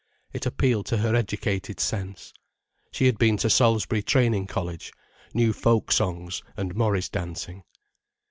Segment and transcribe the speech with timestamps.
[0.33, 2.33] It appealed to her educated sense.
[2.91, 4.91] She had been to Salisbury Training College,
[5.31, 7.61] knew folk songs and morris dancing.